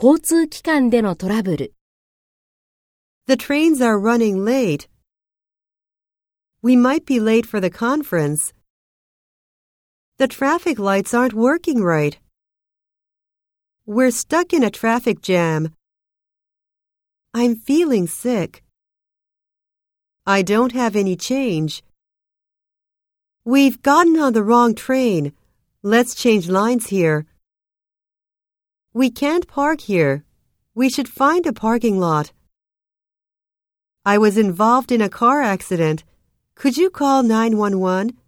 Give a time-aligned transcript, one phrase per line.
[0.00, 1.74] 交通機関でのトラブル。
[3.26, 4.88] The trains are running late.
[6.62, 8.52] We might be late for the conference.
[10.18, 12.18] The traffic lights aren't working right.
[13.86, 15.74] We're stuck in a traffic jam.
[17.34, 18.62] I'm feeling sick.
[20.26, 21.82] I don't have any change.
[23.44, 25.32] We've gotten on the wrong train.
[25.82, 27.26] Let's change lines here.
[28.98, 30.24] We can't park here.
[30.74, 32.32] We should find a parking lot.
[34.04, 36.02] I was involved in a car accident.
[36.56, 38.18] Could you call 911?